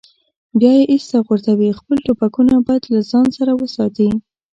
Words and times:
بیا 0.59 0.71
یې 0.77 0.83
ایسته 0.93 1.17
غورځوي، 1.27 1.77
خپل 1.79 1.97
ټوپکونه 2.05 2.53
باید 2.67 2.83
له 2.93 3.01
ځان 3.11 3.27
سره 3.37 3.51
وساتي. 3.61 4.09